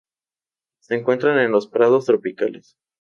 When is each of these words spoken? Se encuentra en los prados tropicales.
Se 0.81 0.95
encuentra 0.95 1.43
en 1.43 1.51
los 1.51 1.67
prados 1.67 2.05
tropicales. 2.07 2.75